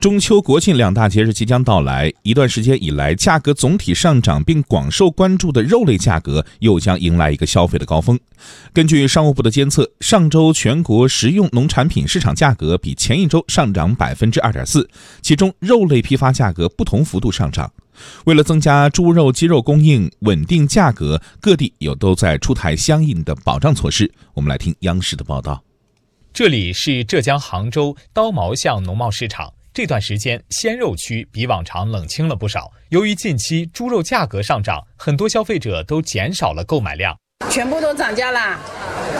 [0.00, 8.18] 中秋、国庆两大节日即将到来，一段时间以来价格总体上涨并广受关注的肉类价格又将迎来一个消费的高峰。
[8.72, 14.88] 根据商务部的监测，上周全国食用农产品市场价格比前一周上涨百分之二点四，
[15.20, 17.70] 其中肉类批发价格不同幅度上涨。
[18.24, 24.10] 为了增加猪肉、鸡肉供应、稳定价格，各地又都在出台相应的保障措施。
[24.32, 25.62] 我们来听央视的报道。
[26.32, 29.52] 这里是浙江杭州刀毛巷农贸市场。
[29.72, 32.72] 这段时间，鲜肉区比往常冷清了不少。
[32.88, 37.16] 由于近期猪肉价格上涨，很多消费者都减少了购买量，
[37.48, 38.58] 全部都涨价了。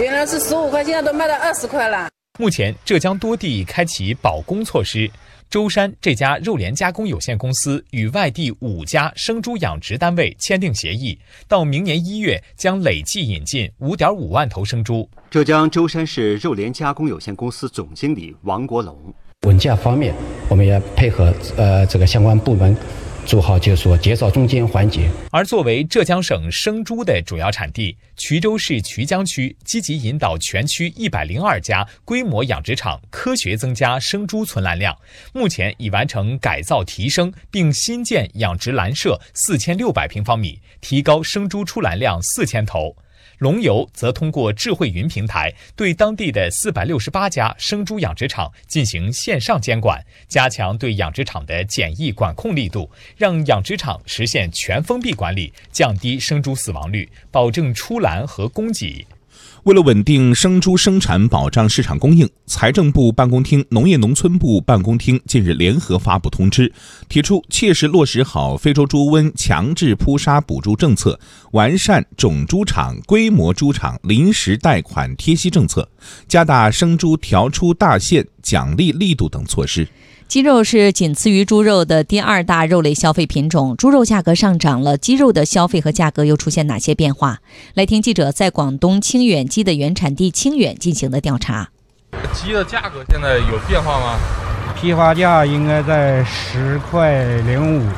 [0.00, 2.08] 原来是十五块，现在都卖到二十块了。
[2.38, 5.10] 目前，浙江多地开启保供措施。
[5.50, 15.08] 舟山这家肉联加工有限公司与外地五家生猪养殖单位签订协议，到明年一月将累计引进五点五万头生猪。
[15.30, 19.12] 浙江舟山市肉联加工有限公司总经理王国龙。
[19.48, 20.14] 稳价方面，
[20.46, 22.76] 我们也配合呃这个相关部门，
[23.24, 25.08] 做好就是说减少中间环节。
[25.30, 34.94] 而作为浙江省生猪的主要产地，衢州市衢江区积极引导全区一百零二家规模养殖场科学增加生猪存栏量，
[35.32, 42.94] 目前已完成改造提升，并新建养殖栏舍四千六百平方米，提高生猪出栏量四千头。
[43.38, 59.06] 龙游则通过智慧云平台，对当地的四百六十八家生猪养殖场进行线上监管，加强对养殖场的检疫管控力度，让养殖场实现全封闭管理，降低生猪死亡率，保证出栏和供给。
[59.64, 66.72] 为了稳定生猪生产、保障市场供应，财政部办公厅、农业农村部办公厅近日联合发布通知，
[67.08, 71.18] 提出切实落实好非洲猪瘟强制扑杀补助政策，
[71.52, 75.88] 完善种猪场、规模猪场临时贷款贴息政策，
[76.28, 79.86] 加大生猪调出大限奖励力度等措施。
[80.28, 87.38] 鸡肉是仅次于猪肉的第二大肉类消费品种，猪肉价格上涨了，鸡肉的消费和价格又出现哪些变化？
[87.72, 91.70] 来听记者在广东清远鸡的原产地清远进行的调查。
[92.34, 94.18] 鸡的价格现在有变化吗？
[94.78, 97.90] 批发价应该在十块零五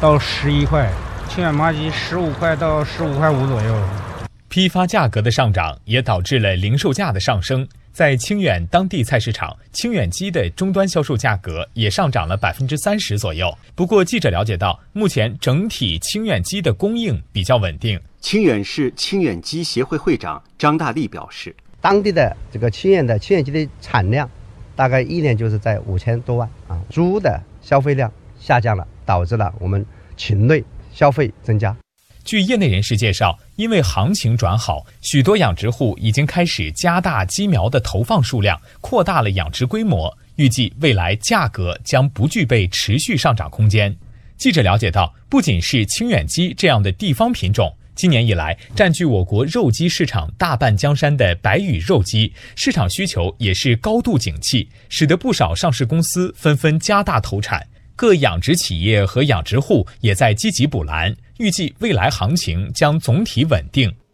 [0.00, 0.90] 到十一块，
[1.28, 3.78] 清远麻鸡十五块到十五块五左右。
[4.48, 7.68] 批发价格的上涨也导致了零售价的上升。
[7.96, 13.50] 在清远当地菜市场，清远鸡的终端销售价格也上涨了百分之三十左右。
[13.74, 17.98] 不过，记者了解到，目前整体清远鸡的供应比较稳定。
[18.20, 24.28] 清远市清远鸡协会会长张大力表示，当地的这个清远的清远鸡的产量，
[24.74, 26.78] 大概一年就是在五千多万啊。
[26.90, 29.82] 猪的消费量下降了，导致了我们
[30.18, 31.74] 禽类消费增加。
[32.26, 40.12] 据业内人士介绍，因为行情转好，许多养殖户已经开始加大鸡苗的投放数量，扩大了养殖规模。
[40.34, 43.96] 预计未来价格将不具备持续上涨空间。
[44.36, 57.64] 记者了解到，不仅是清远鸡这样的地方品种，今年以来占据我国肉鸡市场大半江山的白羽肉鸡市场需求也是高度景气，使得不少上市公司纷纷加大投产。
[57.94, 63.92] 各养殖企业和养殖户也在积极补栏，预计未来行情将总体稳定。